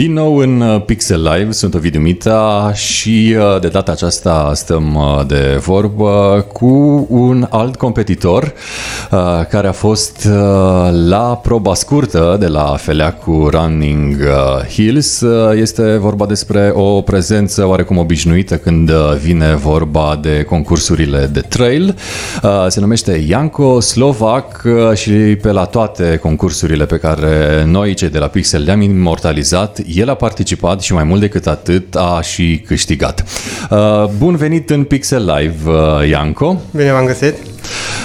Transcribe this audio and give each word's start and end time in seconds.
Din 0.00 0.12
nou 0.12 0.36
în 0.36 0.60
uh, 0.60 0.82
Pixel 0.84 1.22
Live, 1.22 1.50
sunt 1.50 1.74
Ovidiu 1.74 2.00
Mita 2.00 2.72
și 2.74 3.36
uh, 3.38 3.60
de 3.60 3.68
data 3.68 3.92
aceasta 3.92 4.52
stăm 4.54 4.94
uh, 4.94 5.26
de 5.26 5.60
vorbă 5.64 6.46
cu 6.52 7.06
un 7.08 7.46
alt 7.50 7.76
competitor 7.76 8.52
care 9.48 9.66
a 9.66 9.72
fost 9.72 10.28
la 11.08 11.40
proba 11.42 11.74
scurtă 11.74 12.36
de 12.40 12.46
la 12.46 12.76
Feleacu 12.78 13.48
Running 13.50 14.16
Hills. 14.68 15.24
Este 15.54 15.96
vorba 15.96 16.26
despre 16.26 16.72
o 16.74 17.00
prezență 17.00 17.66
oarecum 17.66 17.98
obișnuită 17.98 18.56
când 18.56 18.90
vine 19.22 19.54
vorba 19.54 20.18
de 20.22 20.42
concursurile 20.42 21.28
de 21.32 21.40
trail. 21.40 21.96
Se 22.68 22.80
numește 22.80 23.24
Ianco 23.28 23.80
Slovac 23.80 24.62
și 24.94 25.10
pe 25.12 25.50
la 25.50 25.64
toate 25.64 26.18
concursurile 26.22 26.86
pe 26.86 26.96
care 26.96 27.64
noi 27.66 27.94
cei 27.94 28.08
de 28.08 28.18
la 28.18 28.26
Pixel 28.26 28.62
le-am 28.62 28.80
imortalizat 28.80 29.80
el 29.94 30.08
a 30.08 30.14
participat 30.14 30.80
și 30.80 30.92
mai 30.92 31.04
mult 31.04 31.20
decât 31.20 31.46
atât 31.46 31.94
a 31.94 32.20
și 32.22 32.62
câștigat. 32.66 33.24
Uh, 33.70 34.04
bun 34.18 34.36
venit 34.36 34.70
în 34.70 34.84
Pixel 34.84 35.34
Live, 35.36 35.70
uh, 35.70 36.08
Ianco. 36.08 36.56
Bine 36.70 36.92
v-am 36.92 37.04
găsit. 37.04 37.34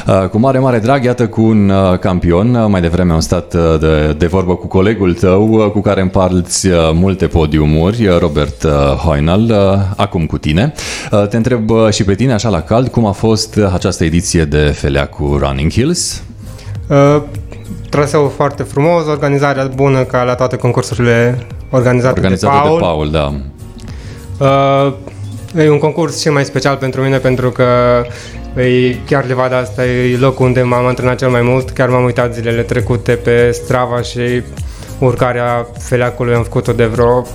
Uh, 0.07 0.29
cu 0.29 0.37
mare, 0.37 0.59
mare 0.59 0.79
drag, 0.79 1.03
iată 1.03 1.27
cu 1.27 1.41
un 1.41 1.71
campion. 1.99 2.65
Mai 2.69 2.81
devreme 2.81 3.13
am 3.13 3.19
stat 3.19 3.55
de, 3.79 4.15
de 4.17 4.25
vorbă 4.25 4.55
cu 4.55 4.67
colegul 4.67 5.13
tău, 5.13 5.69
cu 5.73 5.81
care 5.81 6.01
împarți 6.01 6.67
multe 6.93 7.27
podiumuri, 7.27 8.07
Robert 8.19 8.65
Hoinal, 9.03 9.51
acum 9.95 10.25
cu 10.25 10.37
tine. 10.37 10.73
Te 11.29 11.37
întreb 11.37 11.69
și 11.91 12.03
pe 12.03 12.15
tine, 12.15 12.33
așa 12.33 12.49
la 12.49 12.61
cald, 12.61 12.87
cum 12.87 13.05
a 13.05 13.11
fost 13.11 13.59
această 13.73 14.03
ediție 14.03 14.45
de 14.45 14.57
Felea 14.57 15.07
cu 15.07 15.37
Running 15.39 15.71
Hills? 15.71 16.23
Uh, 16.87 17.21
traseul 17.89 18.31
foarte 18.35 18.63
frumos, 18.63 19.05
organizarea 19.05 19.71
bună 19.75 20.03
ca 20.03 20.23
la 20.23 20.35
toate 20.35 20.55
concursurile 20.55 21.47
organizate, 21.75 22.19
organizate 22.19 22.53
de 22.53 22.61
Paul. 22.61 22.77
De 22.77 22.83
Paul 22.85 23.11
da. 23.11 23.33
Uh, 24.39 24.93
e 25.63 25.69
un 25.69 25.79
concurs 25.79 26.21
și 26.21 26.29
mai 26.29 26.45
special 26.45 26.75
pentru 26.75 27.01
mine 27.01 27.17
pentru 27.17 27.51
că 27.51 27.65
e 28.55 28.95
chiar 29.05 29.25
Levada 29.25 29.57
asta 29.57 29.85
e 29.85 30.17
locul 30.17 30.45
unde 30.45 30.61
m-am 30.61 30.85
antrenat 30.85 31.17
cel 31.17 31.29
mai 31.29 31.41
mult. 31.41 31.69
Chiar 31.69 31.89
m-am 31.89 32.03
uitat 32.03 32.33
zilele 32.33 32.61
trecute 32.61 33.11
pe 33.11 33.51
Strava 33.51 34.01
și 34.01 34.43
urcarea 34.99 35.67
feleacului 35.79 36.33
am 36.33 36.43
făcut-o 36.43 36.71
de 36.71 36.85
vreo 36.85 37.25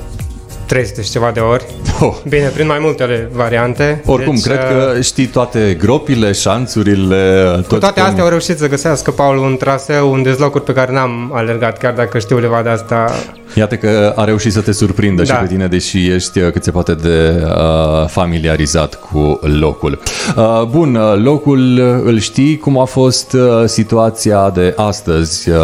300 0.67 1.03
și 1.03 1.11
ceva 1.11 1.31
de 1.31 1.41
ori. 1.41 1.65
Oh. 2.01 2.15
Bine, 2.29 2.47
prin 2.47 2.67
mai 2.67 2.79
multele 2.81 3.29
variante. 3.33 4.03
Oricum, 4.07 4.35
deci, 4.35 4.45
cred 4.45 4.59
că 4.59 4.93
uh, 4.97 5.05
știi 5.05 5.27
toate 5.27 5.77
gropile, 5.79 6.33
șanțurile... 6.33 7.45
Tot 7.55 7.67
cu 7.67 7.79
toate 7.79 8.01
astea 8.01 8.23
au 8.23 8.29
reușit 8.29 8.59
să 8.59 8.69
găsească 8.69 9.11
Paul 9.11 9.39
un 9.39 9.57
traseu, 9.57 10.13
un 10.13 10.23
dezlocuri 10.23 10.65
pe 10.65 10.73
care 10.73 10.93
n-am 10.93 11.31
alergat, 11.35 11.79
chiar 11.79 11.93
dacă 11.93 12.19
știu 12.19 12.39
levada 12.39 12.73
asta 12.73 13.13
Iată 13.55 13.77
că 13.77 14.13
a 14.17 14.25
reușit 14.25 14.53
să 14.53 14.61
te 14.61 14.73
surprindă 14.73 15.23
da. 15.23 15.35
și 15.35 15.41
pe 15.41 15.47
tine, 15.47 15.67
deși 15.67 16.11
ești 16.11 16.39
uh, 16.39 16.51
cât 16.53 16.65
se 16.65 16.71
poate 16.71 16.95
de 16.95 17.43
uh, 17.45 18.07
familiarizat 18.07 18.95
cu 18.95 19.41
locul. 19.61 19.99
Uh, 20.37 20.63
bun, 20.71 20.95
uh, 20.95 21.23
locul 21.23 21.79
îl 22.05 22.19
știi, 22.19 22.57
cum 22.57 22.79
a 22.79 22.85
fost 22.85 23.33
uh, 23.33 23.65
situația 23.67 24.51
de 24.51 24.75
astăzi 24.77 25.51
uh, 25.51 25.57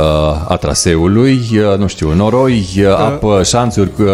a 0.49 0.57
traseului, 0.61 1.41
uh, 1.53 1.79
nu 1.79 1.87
știu, 1.87 2.15
noroi, 2.15 2.67
uh, 2.79 2.87
apă, 2.89 3.43
șanțuri 3.45 3.91
uh, 3.99 4.07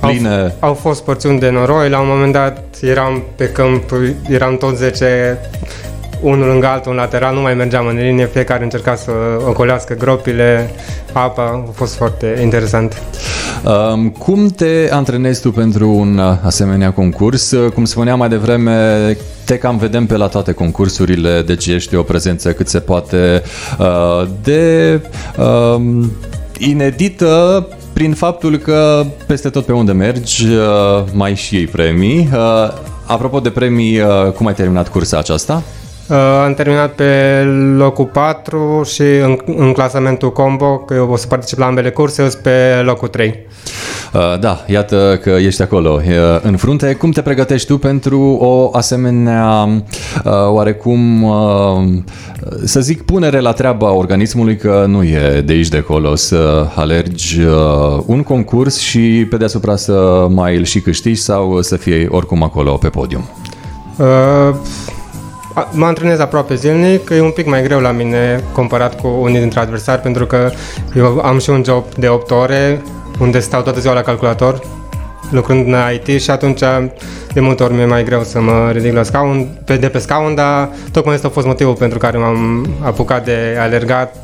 pline? 0.00 0.54
Au, 0.60 0.68
au 0.68 0.74
fost 0.74 1.04
porțiuni 1.04 1.38
de 1.38 1.50
noroi, 1.50 1.88
la 1.88 2.00
un 2.00 2.08
moment 2.08 2.32
dat 2.32 2.64
eram 2.80 3.22
pe 3.36 3.48
câmp, 3.48 3.90
eram 4.28 4.56
tot 4.56 4.76
10 4.76 5.38
unul 6.20 6.46
lângă 6.48 6.66
altul, 6.66 6.90
un 6.90 6.96
lateral, 6.96 7.34
nu 7.34 7.40
mai 7.40 7.54
mergeam 7.54 7.86
în 7.86 7.96
linie, 7.96 8.26
fiecare 8.26 8.62
încerca 8.62 8.94
să 8.94 9.10
ocolească 9.46 9.94
gropile, 9.94 10.70
apa, 11.12 11.42
a 11.42 11.70
fost 11.72 11.94
foarte 11.94 12.38
interesant. 12.42 13.02
Um, 13.64 14.08
cum 14.08 14.46
te 14.46 14.88
antrenezi 14.90 15.40
tu 15.40 15.50
pentru 15.50 15.90
un 15.90 16.18
asemenea 16.44 16.92
concurs? 16.92 17.54
Cum 17.74 17.84
spuneam 17.84 18.18
mai 18.18 18.28
devreme, 18.28 19.16
te 19.44 19.58
cam 19.58 19.76
vedem 19.76 20.06
pe 20.06 20.16
la 20.16 20.26
toate 20.26 20.52
concursurile, 20.52 21.42
deci 21.42 21.66
ești 21.66 21.94
o 21.96 22.02
prezență 22.02 22.52
cât 22.52 22.68
se 22.68 22.78
poate 22.78 23.42
uh, 23.78 24.28
de 24.42 25.00
uh, 25.38 26.04
inedită 26.58 27.66
prin 27.92 28.12
faptul 28.12 28.56
că 28.56 29.04
peste 29.26 29.48
tot 29.48 29.64
pe 29.64 29.72
unde 29.72 29.92
mergi 29.92 30.46
uh, 30.46 31.04
mai 31.12 31.34
și 31.34 31.56
ei 31.56 31.66
premii. 31.66 32.28
Uh, 32.32 32.38
apropo 33.06 33.40
de 33.40 33.50
premii, 33.50 34.00
uh, 34.00 34.32
cum 34.34 34.46
ai 34.46 34.54
terminat 34.54 34.88
cursa 34.88 35.18
aceasta? 35.18 35.62
Uh, 36.10 36.16
am 36.44 36.54
terminat 36.54 36.92
pe 36.92 37.42
locul 37.76 38.04
4 38.04 38.82
și 38.84 39.02
în, 39.02 39.38
în 39.56 39.72
clasamentul 39.72 40.32
combo, 40.32 40.78
că 40.78 40.94
eu 40.94 41.10
o 41.10 41.16
să 41.16 41.26
particip 41.26 41.58
la 41.58 41.66
ambele 41.66 41.90
curse, 41.90 42.28
sunt 42.28 42.42
pe 42.42 42.80
locul 42.84 43.08
3. 43.08 43.46
Uh, 44.14 44.38
da, 44.40 44.64
iată 44.66 45.18
că 45.22 45.30
ești 45.30 45.62
acolo 45.62 46.00
uh, 46.06 46.40
în 46.42 46.56
frunte. 46.56 46.94
Cum 46.94 47.10
te 47.10 47.22
pregătești 47.22 47.66
tu 47.66 47.78
pentru 47.78 48.20
o 48.40 48.70
asemenea 48.72 49.68
oarecum 50.48 51.32
să 52.64 52.80
zic 52.80 53.02
punere 53.02 53.40
la 53.40 53.52
treaba 53.52 53.92
organismului 53.92 54.56
că 54.56 54.84
nu 54.88 55.02
e 55.02 55.42
de 55.44 55.52
aici 55.52 55.68
de 55.68 55.76
acolo 55.76 56.14
să 56.14 56.66
alergi 56.74 57.40
un 58.06 58.22
concurs 58.22 58.78
și 58.78 59.26
pe 59.30 59.36
deasupra 59.36 59.76
să 59.76 60.26
mai 60.30 60.56
îl 60.56 60.64
și 60.64 60.80
câștigi 60.80 61.20
sau 61.20 61.60
să 61.60 61.76
fie 61.76 62.08
oricum 62.10 62.42
acolo 62.42 62.72
pe 62.72 62.88
podium? 62.88 63.28
Uh 63.96 64.54
mă 65.70 65.86
antrenez 65.86 66.18
aproape 66.18 66.54
zilnic, 66.54 67.10
e 67.10 67.20
un 67.20 67.30
pic 67.30 67.46
mai 67.46 67.62
greu 67.62 67.80
la 67.80 67.90
mine 67.90 68.44
comparat 68.52 69.00
cu 69.00 69.08
unii 69.20 69.38
dintre 69.38 69.60
adversari 69.60 70.00
pentru 70.00 70.26
că 70.26 70.50
eu 70.94 71.20
am 71.24 71.38
și 71.38 71.50
un 71.50 71.62
job 71.64 71.84
de 71.94 72.08
8 72.08 72.30
ore 72.30 72.82
unde 73.20 73.38
stau 73.38 73.62
toată 73.62 73.80
ziua 73.80 73.94
la 73.94 74.02
calculator 74.02 74.60
lucrând 75.30 75.66
în 75.66 75.74
IT 75.94 76.20
și 76.20 76.30
atunci 76.30 76.60
de 77.32 77.40
multe 77.40 77.62
ori 77.62 77.74
mi-e 77.74 77.84
mai 77.84 78.04
greu 78.04 78.22
să 78.22 78.40
mă 78.40 78.70
ridic 78.72 78.92
la 78.92 79.02
scaun, 79.02 79.58
pe, 79.64 79.76
de 79.76 79.88
pe 79.88 79.98
scaun, 79.98 80.34
dar 80.34 80.68
tocmai 80.92 81.14
ăsta 81.14 81.26
a 81.26 81.30
fost 81.30 81.46
motivul 81.46 81.74
pentru 81.74 81.98
care 81.98 82.18
m-am 82.18 82.66
apucat 82.82 83.24
de 83.24 83.56
alergat 83.60 84.14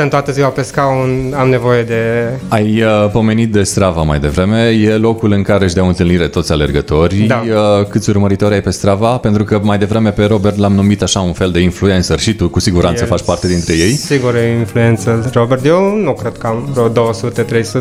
Stăm 0.00 0.12
toată 0.12 0.32
ziua 0.32 0.48
pe 0.48 0.62
scaun, 0.62 1.34
am 1.36 1.48
nevoie 1.48 1.82
de... 1.82 2.30
Ai 2.48 2.82
uh, 2.82 3.10
pomenit 3.12 3.52
de 3.52 3.62
Strava 3.62 4.02
mai 4.02 4.18
devreme, 4.18 4.68
e 4.68 4.96
locul 4.96 5.32
în 5.32 5.42
care 5.42 5.64
își 5.64 5.74
dau 5.74 5.86
întâlnire 5.86 6.28
toți 6.28 6.52
alergătorii. 6.52 7.26
Da. 7.26 7.42
Uh, 7.46 7.86
câți 7.86 8.10
urmăritori 8.10 8.54
ai 8.54 8.60
pe 8.60 8.70
Strava? 8.70 9.16
Pentru 9.16 9.44
că 9.44 9.60
mai 9.62 9.78
devreme 9.78 10.10
pe 10.10 10.24
Robert 10.24 10.56
l-am 10.56 10.72
numit 10.72 11.02
așa 11.02 11.20
un 11.20 11.32
fel 11.32 11.50
de 11.50 11.60
influencer 11.60 12.18
și 12.18 12.34
tu 12.34 12.48
cu 12.48 12.60
siguranță 12.60 13.04
e, 13.04 13.06
faci 13.06 13.22
parte 13.22 13.46
dintre 13.46 13.74
ei. 13.74 13.92
Sigur 13.92 14.34
e 14.34 14.56
influencer 14.58 15.30
Robert, 15.32 15.64
eu 15.64 15.94
nu 15.94 16.12
cred 16.12 16.32
că 16.38 16.46
am 16.46 16.68
vreo 16.72 16.88
200-300. 16.88 16.92
Uh, 16.92 17.80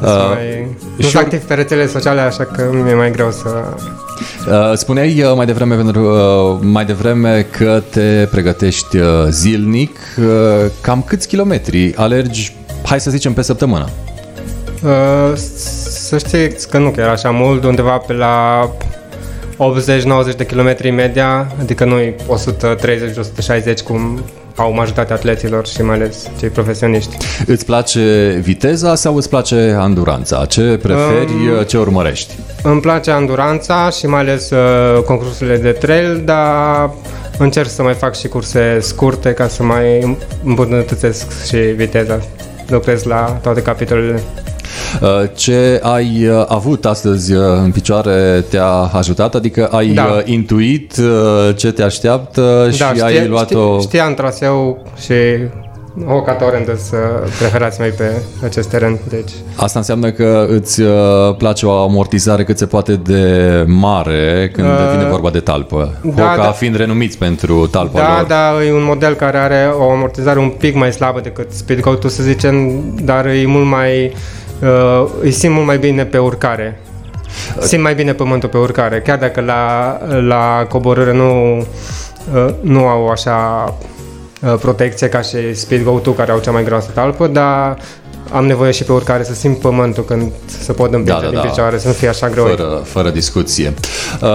mai... 0.00 0.76
Nu 0.96 1.04
sunt 1.04 1.22
activ 1.22 1.40
pe 1.40 1.54
rețele 1.54 1.86
sociale, 1.86 2.20
așa 2.20 2.44
că 2.44 2.70
mi-e 2.84 2.94
mai 2.94 3.10
greu 3.10 3.30
să 3.30 3.48
Uh, 3.48 4.07
spuneai 4.74 5.22
uh, 5.22 5.32
mai 5.36 5.46
devreme, 5.46 5.74
pentru, 5.74 6.00
uh, 6.00 6.58
mai 6.60 6.84
devreme 6.84 7.46
că 7.50 7.82
te 7.90 8.26
pregătești 8.30 8.98
zilnic. 9.28 9.98
Cam 10.80 11.02
câți 11.02 11.28
kilometri 11.28 11.94
alergi, 11.96 12.56
hai 12.84 13.00
să 13.00 13.10
zicem, 13.10 13.32
pe 13.32 13.42
săptămână? 13.42 13.88
Să 15.88 16.18
știți 16.18 16.68
că 16.68 16.78
nu 16.78 16.90
chiar 16.90 17.08
așa 17.08 17.30
mult, 17.30 17.64
undeva 17.64 17.96
pe 17.96 18.12
la 18.12 18.68
80-90 20.32 20.36
de 20.36 20.46
kilometri 20.46 20.90
media, 20.90 21.52
adică 21.60 21.84
noi 21.84 22.14
130-160 23.74 23.82
cum 23.84 24.20
au 24.58 24.72
majoritatea 24.72 25.14
atleților 25.14 25.66
și 25.66 25.82
mai 25.82 25.94
ales 25.94 26.30
cei 26.38 26.48
profesioniști. 26.48 27.16
Îți 27.46 27.64
place 27.64 28.38
viteza 28.42 28.94
sau 28.94 29.16
îți 29.16 29.28
place 29.28 29.76
anduranța? 29.78 30.44
Ce 30.44 30.78
preferi, 30.82 31.32
um, 31.32 31.62
ce 31.66 31.78
urmărești? 31.78 32.34
Îmi 32.62 32.80
place 32.80 33.10
anduranța 33.10 33.90
și 33.90 34.06
mai 34.06 34.20
ales 34.20 34.50
uh, 34.50 35.02
concursurile 35.02 35.56
de 35.56 35.70
trail, 35.70 36.22
dar 36.24 36.90
încerc 37.38 37.68
să 37.68 37.82
mai 37.82 37.94
fac 37.94 38.16
și 38.16 38.28
curse 38.28 38.78
scurte 38.80 39.32
ca 39.32 39.48
să 39.48 39.62
mai 39.62 40.16
îmbunătățesc 40.44 41.46
și 41.46 41.56
viteza. 41.56 42.20
Lucrez 42.68 43.02
la 43.02 43.38
toate 43.42 43.62
capitolele. 43.62 44.22
Uh, 45.00 45.08
ce 45.34 45.80
ai 45.82 46.26
uh, 46.26 46.44
avut 46.48 46.84
astăzi 46.84 47.32
uh, 47.32 47.42
în 47.64 47.70
picioare 47.70 48.44
te-a 48.50 48.70
ajutat? 48.72 49.34
Adică 49.34 49.66
ai 49.66 49.88
da. 49.88 50.20
intuit 50.24 50.94
ce 51.56 51.72
te 51.72 51.82
așteaptă 51.82 52.62
da, 52.64 52.70
și 52.70 52.82
știe, 52.82 53.02
ai 53.02 53.28
luat-o... 53.28 53.80
Știam 53.80 54.14
traseu 54.14 54.86
și 55.00 55.12
o 56.06 56.22
ca 56.22 56.36
să 56.76 56.96
preferați 57.38 57.80
mai 57.80 57.88
pe 57.88 58.10
acest 58.44 58.68
teren. 58.68 58.98
Deci. 59.08 59.30
Asta 59.56 59.78
înseamnă 59.78 60.10
că 60.10 60.46
îți 60.50 60.82
place 61.38 61.66
o 61.66 61.82
amortizare 61.82 62.44
cât 62.44 62.58
se 62.58 62.66
poate 62.66 62.94
de 62.94 63.64
mare 63.66 64.50
când 64.52 64.66
uh, 64.66 64.90
vine 64.96 65.10
vorba 65.10 65.30
de 65.30 65.40
talpă. 65.40 65.94
Da, 66.14 66.22
Hoca 66.22 66.42
da, 66.42 66.50
fiind 66.50 66.76
renumiți 66.76 67.18
pentru 67.18 67.66
talpa 67.66 68.00
da, 68.00 68.16
lor. 68.16 68.26
Da, 68.26 68.64
e 68.64 68.72
un 68.72 68.84
model 68.84 69.14
care 69.14 69.36
are 69.36 69.70
o 69.78 69.90
amortizare 69.90 70.38
un 70.38 70.48
pic 70.48 70.74
mai 70.74 70.92
slabă 70.92 71.20
decât 71.20 71.52
Speedgoat, 71.52 72.02
să 72.02 72.22
zicem, 72.22 72.82
dar 73.02 73.26
e 73.26 73.44
mult 73.46 73.66
mai 73.66 74.04
uh, 74.04 74.12
îi 75.20 75.30
simt 75.30 75.54
mult 75.54 75.66
mai 75.66 75.78
bine 75.78 76.04
pe 76.04 76.18
urcare. 76.18 76.80
Simt 77.60 77.82
mai 77.82 77.94
bine 77.94 78.12
pământul 78.12 78.48
pe 78.48 78.56
urcare, 78.56 79.00
chiar 79.00 79.18
dacă 79.18 79.40
la, 79.40 79.98
la 80.20 80.66
coborâre 80.68 81.12
nu, 81.12 81.56
uh, 81.56 82.54
nu 82.60 82.86
au 82.86 83.08
așa 83.08 83.64
uh, 84.42 84.54
protecție 84.60 85.08
ca 85.08 85.20
și 85.20 85.54
Speedgo 85.54 86.00
2 86.02 86.14
care 86.14 86.32
au 86.32 86.38
cea 86.38 86.50
mai 86.50 86.64
groasă 86.64 86.90
talpă, 86.94 87.26
dar 87.26 87.76
am 88.32 88.46
nevoie 88.46 88.70
și 88.70 88.84
pe 88.84 88.92
urcare 88.92 89.24
să 89.24 89.34
simt 89.34 89.58
pământul 89.58 90.04
când 90.04 90.32
să 90.46 90.72
pot 90.72 90.92
împinge 90.92 91.12
Da, 91.12 91.20
da, 91.20 91.28
din 91.28 91.38
da. 91.38 91.46
picioare, 91.46 91.78
să 91.78 91.86
nu 91.86 91.92
fie 91.92 92.08
așa 92.08 92.28
greu. 92.28 92.44
Fără, 92.44 92.80
fără 92.84 93.10
discuție. 93.10 93.74
Uh, 94.22 94.28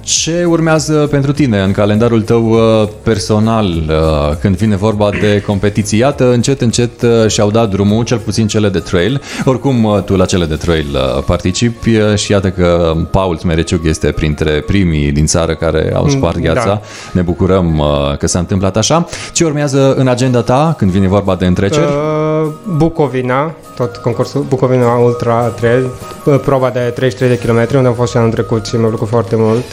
Ce 0.00 0.44
urmează 0.44 0.92
pentru 1.10 1.32
tine 1.32 1.60
în 1.60 1.72
calendarul 1.72 2.22
tău 2.22 2.48
uh, 2.48 2.88
personal 3.02 3.66
uh, 3.66 4.36
când 4.40 4.56
vine 4.56 4.76
vorba 4.76 5.10
de 5.20 5.42
competiții? 5.46 5.98
Iată, 5.98 6.32
încet, 6.32 6.60
încet 6.60 7.02
uh, 7.02 7.26
și-au 7.26 7.50
dat 7.50 7.70
drumul, 7.70 8.04
cel 8.04 8.18
puțin 8.18 8.46
cele 8.46 8.68
de 8.68 8.78
trail. 8.78 9.22
Oricum, 9.44 9.84
uh, 9.84 10.02
tu 10.02 10.16
la 10.16 10.24
cele 10.24 10.44
de 10.44 10.54
trail 10.54 10.86
uh, 10.92 11.22
participi 11.24 11.96
uh, 11.96 12.14
și 12.14 12.30
iată 12.32 12.50
că 12.50 12.92
Paul 13.10 13.36
Smereciuc 13.36 13.84
este 13.84 14.10
printre 14.10 14.50
primii 14.50 15.12
din 15.12 15.26
țară 15.26 15.54
care 15.54 15.92
au 15.94 16.08
spart 16.08 16.36
da. 16.36 16.52
gheața. 16.52 16.80
Ne 17.12 17.20
bucurăm 17.20 17.78
uh, 17.78 18.16
că 18.16 18.26
s-a 18.26 18.38
întâmplat 18.38 18.76
așa. 18.76 19.06
Ce 19.32 19.44
urmează 19.44 19.94
în 19.94 20.08
agenda 20.08 20.40
ta 20.42 20.74
când 20.78 20.90
vine 20.90 21.08
vorba 21.08 21.34
de 21.34 21.46
întreceri? 21.46 21.86
Uh, 21.86 22.50
Bucovina, 22.76 23.37
tot 23.76 23.96
concursul 23.96 24.44
Bucovina 24.48 24.94
Ultra 24.94 25.34
Trail, 25.34 25.90
uh, 26.24 26.40
proba 26.44 26.70
de 26.70 26.80
33 26.80 27.36
de 27.36 27.38
km, 27.46 27.76
unde 27.76 27.88
am 27.88 27.94
fost 27.94 28.10
și 28.10 28.16
anul 28.16 28.30
trecut 28.30 28.66
și 28.66 28.76
mi-a 28.76 28.88
plăcut 28.88 29.08
foarte 29.08 29.36
mult. 29.36 29.64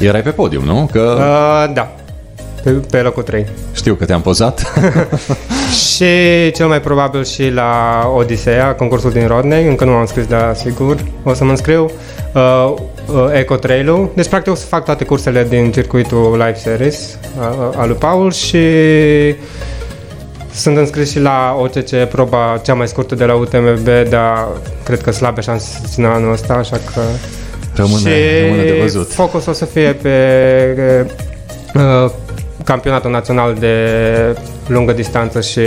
Erai 0.00 0.22
pe 0.22 0.30
podium, 0.30 0.64
nu? 0.64 0.88
Că 0.92 1.16
Uh, 1.18 1.74
da, 1.74 1.92
pe, 2.62 2.70
pe 2.70 3.00
locul 3.00 3.22
3. 3.22 3.46
știu 3.72 3.94
că 3.94 4.04
te-am 4.04 4.20
pozat. 4.20 4.72
Și 5.96 6.04
cel 6.54 6.66
mai 6.66 6.80
probabil 6.80 7.24
și 7.24 7.48
la 7.50 7.70
Odiseea, 8.16 8.74
concursul 8.74 9.10
din 9.10 9.26
Rodney, 9.26 9.66
încă 9.66 9.84
nu 9.84 9.90
m-am 9.90 10.00
înscris, 10.00 10.26
dar 10.26 10.54
sigur 10.54 10.96
o 11.22 11.34
să 11.34 11.44
mă 11.44 11.50
înscriu. 11.50 11.90
Uh, 12.34 12.74
uh, 13.06 13.26
Eco 13.32 13.54
Trail-ul, 13.54 14.10
deci 14.14 14.28
practic 14.28 14.52
o 14.52 14.54
să 14.54 14.66
fac 14.66 14.84
toate 14.84 15.04
cursele 15.04 15.46
din 15.48 15.72
circuitul 15.72 16.30
Live 16.32 16.54
Series 16.58 17.18
uh, 17.38 17.76
al 17.76 17.86
lui 17.88 17.96
Paul 17.96 18.32
și 18.32 18.58
sunt 20.54 20.76
înscris 20.76 21.10
și 21.10 21.18
la 21.18 21.56
OCC, 21.60 22.04
proba 22.10 22.60
cea 22.64 22.74
mai 22.74 22.88
scurtă 22.88 23.14
de 23.14 23.24
la 23.24 23.34
UTMB, 23.34 23.88
dar 24.08 24.48
cred 24.84 25.00
că 25.00 25.10
slabe 25.10 25.40
șanse 25.40 25.78
să 25.80 25.86
țină 25.88 26.08
anul 26.08 26.32
ăsta, 26.32 26.54
așa 26.54 26.76
că... 26.94 27.00
Rămâne, 27.74 27.98
și 27.98 28.40
rămâne 28.40 28.62
de 28.62 28.78
văzut. 28.80 29.12
focus 29.12 29.46
o 29.46 29.52
să 29.52 29.64
fie 29.64 29.92
pe 29.92 30.14
uh, 31.74 32.10
campionatul 32.64 33.10
național 33.10 33.54
de 33.58 33.76
lungă 34.66 34.92
distanță 34.92 35.40
și 35.40 35.60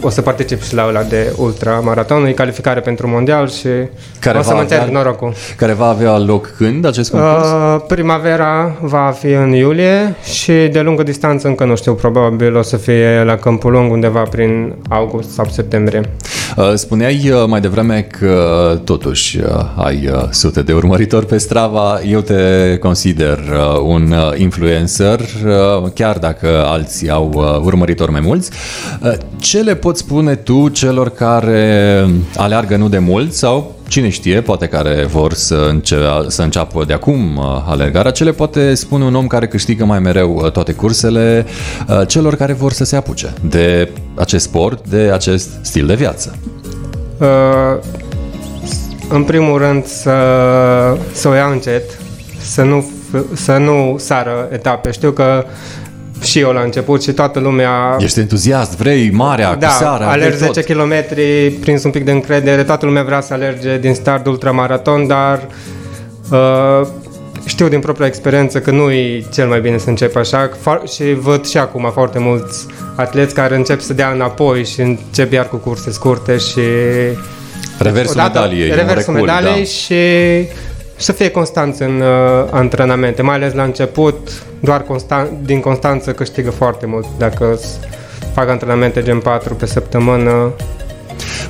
o 0.00 0.08
să 0.10 0.20
particip 0.22 0.62
și 0.62 0.74
la 0.74 0.86
ăla 0.88 1.02
de 1.02 1.32
ultramaraton, 1.36 2.26
e 2.26 2.32
calificare 2.32 2.80
pentru 2.80 3.08
mondial 3.08 3.48
și 3.48 3.68
Care 4.20 4.38
o 4.38 4.42
să 4.42 4.48
va 4.48 4.54
mă 4.54 4.60
încerc 4.60 4.80
avea- 4.80 4.92
norocul. 4.92 5.32
care 5.56 5.72
va 5.72 5.86
avea 5.86 6.18
loc 6.18 6.52
când 6.56 6.86
acest 6.86 7.10
concurs? 7.10 7.44
Uh, 7.46 7.80
primavera 7.88 8.76
va 8.80 9.14
fi 9.18 9.26
în 9.30 9.52
iulie 9.52 10.14
și 10.22 10.52
de 10.52 10.80
lungă 10.80 11.02
distanță 11.02 11.46
încă 11.48 11.64
nu 11.64 11.76
știu, 11.76 11.94
probabil 11.94 12.56
o 12.56 12.62
să 12.62 12.76
fie 12.76 13.22
la 13.24 13.36
Câmpul 13.36 13.72
Lung 13.72 13.92
undeva 13.92 14.20
prin 14.30 14.74
august 14.88 15.30
sau 15.30 15.44
septembrie. 15.50 16.00
Uh, 16.56 16.72
Spuneai 16.74 17.30
uh, 17.30 17.44
mai 17.46 17.60
devreme 17.60 18.06
că 18.18 18.80
totuși 18.84 19.38
uh, 19.38 19.44
ai 19.76 20.08
uh, 20.12 20.28
sute 20.30 20.62
de 20.62 20.72
urmăritori 20.72 21.26
pe 21.26 21.38
Strava. 21.38 22.00
Eu 22.00 22.20
te 22.20 22.76
consider 22.80 23.38
uh, 23.38 23.80
un 23.82 24.12
uh, 24.12 24.38
influencer, 24.38 25.20
uh, 25.20 25.90
chiar 25.94 26.18
dacă 26.18 26.64
alții 26.66 27.10
au 27.10 27.32
uh, 27.34 27.60
urmăritori 27.64 28.10
mai 28.10 28.20
mulți. 28.20 28.50
Uh, 29.02 29.12
Ce 29.38 29.60
le 29.60 29.74
poți 29.74 30.00
spune 30.00 30.34
tu 30.34 30.68
celor 30.68 31.08
care 31.10 32.06
aleargă 32.36 32.76
nu 32.76 32.88
de 32.88 32.98
mult 32.98 33.32
sau 33.32 33.74
Cine 33.90 34.08
știe, 34.08 34.40
poate 34.40 34.66
care 34.66 35.04
vor 35.04 35.32
să, 35.32 35.66
înce- 35.68 36.24
să 36.28 36.42
înceapă 36.42 36.84
de 36.84 36.92
acum 36.92 37.36
uh, 37.36 37.44
alergarea, 37.66 38.10
ce 38.10 38.24
le 38.24 38.30
poate 38.32 38.74
spune 38.74 39.04
un 39.04 39.14
om 39.14 39.26
care 39.26 39.46
câștigă 39.46 39.84
mai 39.84 39.98
mereu 40.00 40.40
uh, 40.44 40.50
toate 40.50 40.72
cursele 40.72 41.46
uh, 41.88 42.00
celor 42.06 42.34
care 42.36 42.52
vor 42.52 42.72
să 42.72 42.84
se 42.84 42.96
apuce 42.96 43.32
de 43.42 43.90
acest 44.14 44.44
sport, 44.44 44.88
de 44.88 45.10
acest 45.12 45.48
stil 45.62 45.86
de 45.86 45.94
viață. 45.94 46.36
Uh, 47.18 47.26
în 49.08 49.22
primul 49.22 49.58
rând 49.58 49.84
să, 49.86 50.12
să 51.12 51.28
o 51.28 51.32
ia 51.34 51.46
încet, 51.46 51.82
să 52.40 52.62
nu, 52.62 52.90
f- 52.90 53.24
să 53.32 53.56
nu 53.56 53.96
sară 53.98 54.48
etape. 54.52 54.90
Știu 54.90 55.10
că 55.10 55.44
și 56.22 56.38
eu 56.38 56.50
la 56.50 56.60
început 56.60 57.02
și 57.02 57.12
toată 57.12 57.38
lumea 57.38 57.96
Ești 57.98 58.20
entuziast, 58.20 58.76
vrei 58.76 59.10
marea, 59.10 59.54
da, 59.54 59.66
cu 59.66 59.72
seara, 59.72 60.10
alergi 60.10 60.36
vrei 60.36 60.46
tot. 60.46 60.64
10 60.64 60.72
km, 60.72 60.92
prins 61.60 61.84
un 61.84 61.90
pic 61.90 62.04
de 62.04 62.10
încredere, 62.10 62.62
toată 62.62 62.86
lumea 62.86 63.02
vrea 63.02 63.20
să 63.20 63.32
alerge 63.32 63.78
din 63.78 63.94
start 63.94 64.26
ultramaraton, 64.26 65.06
dar 65.06 65.46
uh, 66.30 66.86
știu 67.44 67.68
din 67.68 67.80
propria 67.80 68.06
experiență 68.06 68.60
că 68.60 68.70
nu 68.70 68.90
e 68.90 69.24
cel 69.32 69.48
mai 69.48 69.60
bine 69.60 69.78
să 69.78 69.88
începi 69.88 70.18
așa 70.18 70.48
Fo- 70.48 70.92
și 70.94 71.12
văd 71.12 71.46
și 71.46 71.58
acum 71.58 71.90
foarte 71.92 72.18
mulți 72.18 72.66
atleți 72.96 73.34
care 73.34 73.56
încep 73.56 73.80
să 73.80 73.92
dea 73.92 74.10
înapoi 74.10 74.64
și 74.64 74.80
încep 74.80 75.32
iar 75.32 75.48
cu 75.48 75.56
curse 75.56 75.90
scurte 75.90 76.36
și 76.36 76.60
Reversul 77.78 78.16
medaliei, 78.16 78.70
un 78.70 78.76
reversul 78.76 79.12
recul, 79.12 79.26
medaliei 79.26 79.64
da. 79.64 79.64
și 79.64 79.94
să 81.02 81.12
fie 81.12 81.30
constanți 81.30 81.82
în 81.82 82.00
uh, 82.00 82.44
antrenamente, 82.50 83.22
mai 83.22 83.34
ales 83.34 83.52
la 83.52 83.62
început, 83.62 84.42
doar 84.60 84.82
constan- 84.84 85.28
din 85.44 85.60
constanță 85.60 86.12
câștigă 86.12 86.50
foarte 86.50 86.86
mult 86.86 87.06
dacă 87.18 87.58
s- 87.60 87.78
fac 88.34 88.48
antrenamente 88.48 89.02
gen 89.02 89.18
4 89.20 89.54
pe 89.54 89.66
săptămână. 89.66 90.52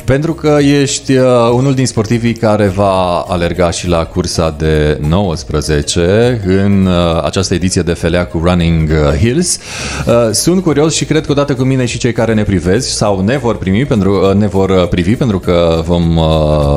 Pentru 0.05 0.35
că 0.35 0.59
ești 0.81 1.17
uh, 1.17 1.25
unul 1.53 1.75
din 1.75 1.87
sportivii 1.87 2.33
care 2.33 2.67
va 2.67 3.25
alerga 3.29 3.71
și 3.71 3.89
la 3.89 4.05
cursa 4.05 4.55
de 4.59 4.99
19 5.09 6.41
în 6.47 6.87
uh, 6.87 7.23
această 7.25 7.55
ediție 7.55 7.83
de 7.83 7.93
felea 7.93 8.27
cu 8.27 8.41
Running 8.45 8.91
uh, 8.91 9.19
Hills. 9.19 9.59
Uh, 10.07 10.15
sunt 10.33 10.63
curios 10.63 10.95
și 10.95 11.05
cred 11.05 11.27
că 11.27 11.33
odată 11.33 11.55
cu 11.55 11.63
mine 11.63 11.85
și 11.85 11.99
cei 11.99 12.13
care 12.13 12.35
ne 12.35 12.43
privesc 12.43 12.89
sau 12.89 13.21
ne 13.21 13.39
vor 13.39 13.57
primi 13.57 13.85
pentru 13.85 14.29
uh, 14.29 14.35
ne 14.35 14.47
vor 14.47 14.71
uh, 14.71 14.89
privi 14.89 15.15
pentru 15.15 15.39
că 15.39 15.83
vom 15.87 16.17
uh, 16.17 16.25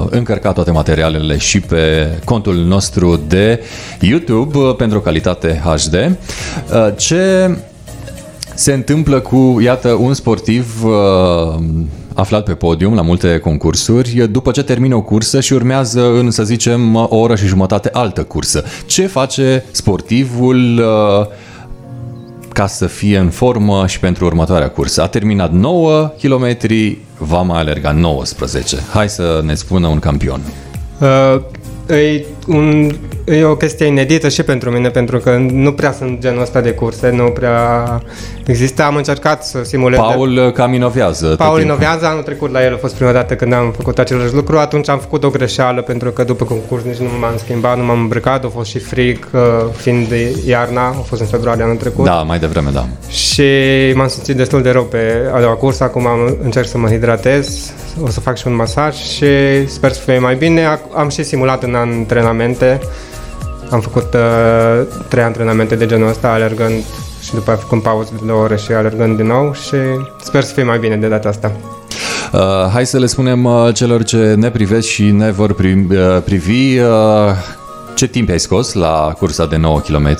încărca 0.10 0.52
toate 0.52 0.72
materialele 0.72 1.38
și 1.38 1.60
pe 1.60 2.08
contul 2.26 2.56
nostru 2.56 3.22
de 3.28 3.64
YouTube 4.00 4.58
uh, 4.58 4.76
pentru 4.76 5.02
calitate 5.02 5.62
HD. 5.66 5.94
Uh, 5.94 6.88
ce 6.96 7.56
se 8.56 8.74
întâmplă 8.74 9.20
cu, 9.20 9.60
iată, 9.64 9.90
un 9.90 10.14
sportiv 10.14 10.84
uh, 10.84 11.64
aflat 12.14 12.44
pe 12.44 12.54
podium 12.54 12.94
la 12.94 13.02
multe 13.02 13.40
concursuri, 13.40 14.28
după 14.32 14.52
ce 14.52 14.64
termină 14.64 14.96
o 14.96 15.02
cursă 15.02 15.40
și 15.40 15.54
urmează 15.54 16.14
în, 16.14 16.32
să 16.32 16.44
zicem, 16.44 16.96
o 16.96 17.16
oră 17.16 17.36
și 17.36 17.46
jumătate 17.46 17.90
altă 17.94 18.24
cursă. 18.24 18.64
Ce 18.86 19.08
face 19.08 19.66
sportivul 19.72 20.78
uh, 20.78 21.28
ca 22.54 22.68
să 22.68 22.86
fie 22.86 23.18
în 23.18 23.30
formă 23.30 23.88
și 23.88 24.00
pentru 24.00 24.26
următoarea 24.26 24.70
cursă? 24.70 25.02
A 25.02 25.08
terminat 25.08 25.52
9 25.52 26.12
km, 26.22 26.58
va 27.18 27.42
mai 27.42 27.60
alerga 27.60 27.92
19. 27.92 28.78
Hai 28.94 29.10
să 29.10 29.42
ne 29.46 29.54
spună 29.54 29.88
un 29.88 30.00
campion. 30.00 30.42
Uh, 31.00 31.42
e, 31.88 32.26
un, 32.48 32.92
e 33.26 33.44
o 33.44 33.56
chestie 33.56 33.86
inedită 33.86 34.30
și 34.30 34.44
pentru 34.44 34.70
mine, 34.72 34.90
pentru 34.90 35.18
că 35.18 35.38
nu 35.52 35.72
prea 35.74 35.92
sunt 35.92 36.20
genul 36.20 36.42
ăsta 36.42 36.62
de 36.62 36.72
curse, 36.72 37.10
nu 37.10 37.24
prea 37.24 38.02
există. 38.46 38.84
Am 38.84 38.96
încercat 38.96 39.46
să 39.46 39.60
simulez... 39.64 40.00
Paul 40.00 40.38
uh, 40.38 40.52
cam 40.52 40.74
inovează. 40.74 41.28
tot 41.28 41.38
Paul 41.38 41.58
timpul. 41.58 41.76
inovează, 41.76 42.06
anul 42.06 42.24
trecut 42.24 42.52
la 42.52 42.64
el 42.66 42.74
a 42.74 42.78
fost 42.78 42.96
prima 42.96 43.12
dată 43.12 43.36
când 43.36 43.54
am 43.54 43.72
făcut 43.78 44.00
același 44.00 44.34
lucru, 44.34 44.58
atunci 44.58 44.90
am 44.90 45.00
făcut 45.00 45.24
o 45.24 45.30
greșeală 45.30 45.82
pentru 45.82 46.12
că 46.12 46.24
după 46.24 46.46
concurs 46.46 46.84
nici 46.84 46.98
nu 46.98 47.08
m-am 47.20 47.34
schimbat, 47.38 47.78
nu 47.78 47.84
m-am 47.84 48.00
îmbrăcat, 48.00 48.44
a 48.44 48.48
fost 48.48 48.70
și 48.70 48.80
frig, 48.80 49.28
uh, 49.34 49.42
fiind 49.76 50.08
de 50.08 50.36
iarna, 50.48 50.88
a 50.88 51.04
fost 51.06 51.22
în 51.22 51.28
februarie 51.28 51.64
anul 51.64 51.76
trecut. 51.76 52.06
Da, 52.06 52.14
mai 52.14 52.40
devreme, 52.40 52.70
da. 52.74 52.86
Și 53.10 53.44
m-am 53.96 54.08
simțit 54.08 54.36
destul 54.36 54.62
de 54.62 54.70
rău 54.72 54.84
pe 54.84 54.98
a 55.34 55.40
doua 55.40 55.54
cursă, 55.54 55.84
acum 55.84 56.08
am, 56.08 56.38
încerc 56.44 56.68
să 56.68 56.78
mă 56.78 56.88
hidratez, 56.88 57.74
o 58.04 58.10
să 58.10 58.20
fac 58.20 58.38
și 58.38 58.48
un 58.48 58.56
masaj 58.56 58.96
și 58.96 59.26
sper 59.68 59.92
să 59.92 60.00
fie 60.00 60.20
mai 60.20 60.36
bine. 60.36 60.78
Ac- 60.78 60.96
Am 60.96 61.10
și 61.10 61.24
simulat 61.24 61.64
în 61.64 61.73
antrenamente, 61.76 62.80
am 63.70 63.80
făcut 63.80 64.14
uh, 64.14 64.88
trei 65.08 65.24
antrenamente 65.24 65.76
de 65.76 65.86
genul 65.86 66.08
ăsta, 66.08 66.32
alergând 66.32 66.84
și 67.22 67.34
după 67.34 67.50
aia 67.50 67.60
făcând 67.60 67.82
pauză 67.82 68.12
de 68.20 68.26
două 68.26 68.44
ore 68.44 68.58
și 68.58 68.72
alergând 68.72 69.18
din 69.18 69.26
nou 69.26 69.54
și 69.54 69.76
sper 70.22 70.44
să 70.44 70.54
fie 70.54 70.64
mai 70.64 70.78
bine 70.80 70.98
de 70.98 71.08
data 71.08 71.30
asta. 71.30 71.52
Uh, 72.34 72.40
hai 72.72 72.86
să 72.86 73.00
le 73.00 73.06
spunem 73.06 73.44
uh, 73.44 73.74
celor 73.74 74.04
ce 74.04 74.34
ne 74.34 74.50
privesc 74.50 74.88
și 74.88 75.04
ne 75.04 75.32
vor 75.32 75.54
pri, 75.54 75.88
uh, 75.90 76.22
privi 76.24 76.80
uh, 76.80 76.88
ce 77.96 78.08
timp 78.08 78.30
ai 78.30 78.40
scos 78.40 78.74
la 78.74 79.14
cursa 79.18 79.46
de 79.46 79.58
9 79.58 79.80
km. 79.80 80.18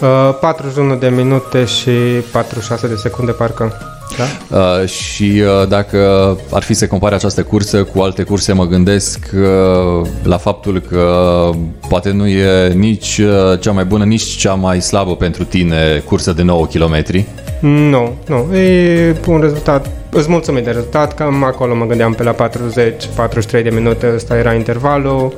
Uh, 0.00 0.36
41 0.40 0.96
de 0.96 1.08
minute 1.08 1.64
și 1.64 1.90
46 2.32 2.86
de 2.86 2.94
secunde 2.94 3.32
parcă. 3.32 3.93
Da? 4.16 4.56
Uh, 4.58 4.88
și 4.88 5.42
uh, 5.60 5.68
dacă 5.68 5.98
ar 6.50 6.62
fi 6.62 6.74
să 6.74 6.86
compare 6.86 7.14
această 7.14 7.42
cursă 7.42 7.82
cu 7.82 8.00
alte 8.00 8.22
curse, 8.22 8.52
mă 8.52 8.66
gândesc 8.66 9.18
uh, 9.34 10.06
la 10.22 10.36
faptul 10.36 10.80
că 10.80 11.10
poate 11.88 12.10
nu 12.10 12.26
e 12.26 12.68
nici 12.68 13.18
uh, 13.18 13.60
cea 13.60 13.72
mai 13.72 13.84
bună, 13.84 14.04
nici 14.04 14.22
cea 14.22 14.54
mai 14.54 14.80
slabă 14.80 15.16
pentru 15.16 15.44
tine 15.44 16.02
cursă 16.04 16.32
de 16.32 16.42
9 16.42 16.66
km. 16.66 17.02
Nu, 17.60 18.14
nu, 18.26 18.56
e 18.56 19.16
un 19.26 19.40
rezultat, 19.40 19.90
îți 20.10 20.30
mulțumit 20.30 20.64
de 20.64 20.70
rezultat, 20.70 21.14
cam 21.14 21.44
acolo 21.44 21.74
mă 21.74 21.84
gândeam 21.84 22.12
pe 22.12 22.22
la 22.22 22.34
40-43 22.34 22.40
de 23.50 23.70
minute, 23.72 24.12
ăsta 24.14 24.36
era 24.36 24.54
intervalul 24.54 25.34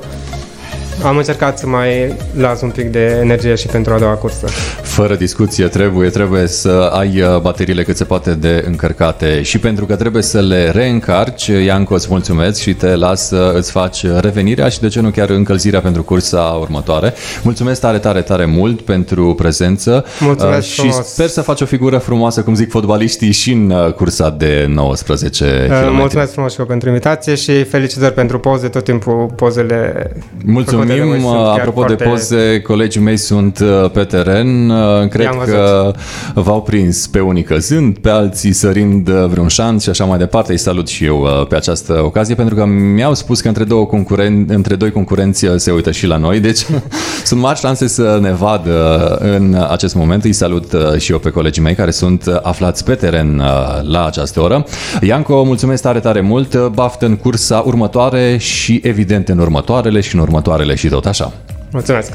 am 1.03 1.17
încercat 1.17 1.57
să 1.59 1.67
mai 1.67 2.15
las 2.37 2.61
un 2.61 2.69
pic 2.69 2.91
de 2.91 3.17
energie 3.21 3.55
și 3.55 3.67
pentru 3.67 3.93
a 3.93 3.99
doua 3.99 4.13
cursă. 4.13 4.47
Fără 4.97 5.15
discuție, 5.15 5.67
trebuie, 5.67 6.09
trebuie 6.09 6.47
să 6.47 6.89
ai 6.93 7.21
uh, 7.21 7.39
bateriile 7.41 7.83
cât 7.83 7.97
se 7.97 8.03
poate 8.03 8.33
de 8.33 8.63
încărcate 8.67 9.41
și 9.41 9.59
pentru 9.59 9.85
că 9.85 9.95
trebuie 9.95 10.21
să 10.21 10.39
le 10.41 10.69
reîncarci, 10.69 11.45
Ianco, 11.47 11.93
îți 11.93 12.07
mulțumesc 12.09 12.61
și 12.61 12.73
te 12.73 12.95
las 12.95 13.27
să 13.27 13.53
îți 13.55 13.71
faci 13.71 14.05
revenirea 14.19 14.69
și 14.69 14.79
de 14.79 14.87
ce 14.87 15.01
nu 15.01 15.09
chiar 15.09 15.29
încălzirea 15.29 15.79
pentru 15.81 16.03
cursa 16.03 16.39
următoare. 16.61 17.13
Mulțumesc 17.43 17.81
tare, 17.81 17.97
tare, 17.97 18.21
tare 18.21 18.45
mult 18.45 18.81
pentru 18.81 19.33
prezență 19.33 20.05
Mulțumesc 20.19 20.57
uh, 20.57 20.63
și 20.73 20.79
frumos. 20.79 20.95
sper 21.05 21.27
să 21.27 21.41
faci 21.41 21.61
o 21.61 21.65
figură 21.65 21.97
frumoasă, 21.97 22.41
cum 22.41 22.55
zic 22.55 22.69
fotbaliștii, 22.69 23.31
și 23.31 23.51
în 23.51 23.69
uh, 23.69 23.93
cursa 23.93 24.29
de 24.29 24.65
19 24.69 25.67
Uh, 25.69 25.81
km. 25.81 25.95
Mulțumesc 25.95 26.31
frumos 26.31 26.53
și 26.53 26.59
eu 26.59 26.65
pentru 26.65 26.87
invitație 26.87 27.35
și 27.35 27.63
felicitări 27.63 28.13
pentru 28.13 28.39
poze, 28.39 28.67
tot 28.67 28.83
timpul 28.83 29.31
pozele 29.35 29.75
făcute 29.93 30.35
de 30.45 30.51
Mulțumim. 30.51 31.07
voi 31.07 31.19
sunt 31.19 31.33
chiar 31.33 31.59
Apropo 31.59 31.81
de 31.81 31.85
foarte- 31.87 32.03
poze, 32.03 32.61
colegii 32.61 33.01
mei 33.01 33.17
sunt 33.17 33.59
uh, 33.59 33.89
pe 33.91 34.03
teren. 34.03 34.71
Uh, 34.87 35.07
Cred 35.07 35.25
I-am 35.25 35.41
că 35.45 35.93
v-au 36.33 36.61
prins 36.61 37.07
pe 37.07 37.19
unii 37.19 37.43
căzând, 37.43 37.97
pe 37.97 38.09
alții 38.09 38.53
sărind 38.53 39.07
uh, 39.07 39.25
vreun 39.29 39.47
șanț 39.47 39.83
și 39.83 39.89
așa 39.89 40.05
mai 40.05 40.17
departe. 40.17 40.51
Îi 40.51 40.57
salut 40.57 40.87
și 40.87 41.05
eu 41.05 41.21
uh, 41.21 41.47
pe 41.47 41.55
această 41.55 42.01
ocazie 42.03 42.35
pentru 42.35 42.55
că 42.55 42.65
mi-au 42.65 43.13
spus 43.13 43.41
că 43.41 43.47
între, 43.47 43.63
două 43.63 43.85
concuren- 43.87 44.47
între 44.47 44.75
doi 44.75 44.91
concurenți 44.91 45.45
uh, 45.45 45.53
se 45.55 45.71
uită 45.71 45.91
și 45.91 46.05
la 46.05 46.17
noi, 46.17 46.39
deci 46.39 46.65
sunt 47.23 47.39
mari 47.39 47.59
șanse 47.59 47.87
să 47.87 48.17
ne 48.21 48.31
vadă 48.31 49.17
în 49.21 49.65
acest 49.69 49.95
moment. 49.95 50.23
Îi 50.23 50.33
salut 50.33 50.73
uh, 50.73 50.99
și 50.99 51.11
eu 51.11 51.19
pe 51.19 51.29
colegii 51.29 51.61
mei 51.61 51.75
care 51.75 51.91
sunt 51.91 52.25
uh, 52.25 52.35
aflați 52.41 52.83
pe 52.83 52.95
teren 52.95 53.39
uh, 53.39 53.45
la 53.81 54.05
această 54.05 54.41
oră. 54.41 54.65
Ianco, 55.01 55.43
mulțumesc 55.43 55.81
tare, 55.81 55.99
tare 55.99 56.21
mult. 56.21 56.53
Uh, 56.53 56.65
Baftă 56.73 57.05
în 57.05 57.15
cursa 57.15 57.63
următoare 57.65 58.37
și 58.37 58.79
evident 58.83 59.29
în 59.29 59.39
următoarele 59.39 60.01
și 60.01 60.15
în 60.15 60.21
următoarele 60.21 60.75
și 60.75 60.87
tot 60.87 61.05
așa. 61.05 61.33
Mulțumesc! 61.71 62.11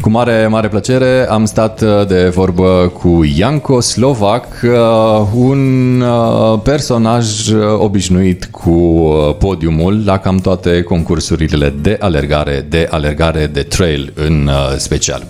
Cu 0.00 0.10
mare, 0.10 0.46
mare 0.46 0.68
plăcere 0.68 1.26
am 1.28 1.44
stat 1.44 1.80
uh, 1.80 2.06
de 2.06 2.28
vorbă 2.28 2.92
cu 3.00 3.24
Ianco 3.36 3.80
Slovac, 3.80 4.46
uh, 4.62 5.26
un 5.34 6.00
uh, 6.00 6.60
personaj 6.62 7.48
uh, 7.48 7.78
obișnuit 7.78 8.48
cu 8.50 8.70
uh, 8.70 9.34
podiumul 9.38 10.02
la 10.04 10.18
cam 10.18 10.36
toate 10.36 10.82
concursurile 10.82 11.74
de 11.80 11.96
alergare, 12.00 12.66
de 12.68 12.88
alergare 12.90 13.46
de 13.46 13.62
trail 13.62 14.12
în 14.14 14.46
uh, 14.46 14.76
special. 14.76 15.26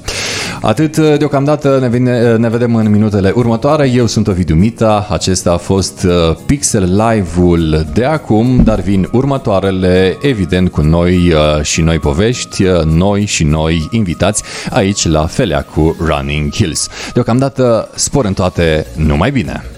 Atât 0.60 0.96
uh, 0.96 1.18
deocamdată 1.18 1.78
ne, 1.80 1.88
vine, 1.88 2.36
ne 2.36 2.48
vedem 2.48 2.74
în 2.74 2.90
minutele 2.90 3.32
următoare. 3.34 3.90
Eu 3.90 4.06
sunt 4.06 4.28
Ovidiu 4.28 4.54
Mita, 4.54 5.06
acesta 5.10 5.52
a 5.52 5.56
fost 5.56 6.02
uh, 6.02 6.36
Pixel 6.46 6.82
Live-ul 6.82 7.86
de 7.92 8.04
acum, 8.04 8.60
dar 8.64 8.80
vin 8.80 9.08
următoarele, 9.12 10.16
evident 10.20 10.70
cu 10.70 10.80
noi 10.80 11.32
uh, 11.32 11.62
și 11.62 11.80
noi 11.80 11.98
povești, 11.98 12.64
uh, 12.64 12.82
noi 12.82 13.24
și 13.24 13.44
noi 13.44 13.88
invitați 13.90 14.42
aici 14.70 15.08
la 15.08 15.26
Felea 15.26 15.62
cu 15.62 15.96
Running 15.98 16.52
Hills. 16.52 16.88
Deocamdată 17.12 17.88
spor 17.94 18.24
în 18.24 18.32
toate, 18.32 18.86
numai 18.96 19.30
bine! 19.30 19.77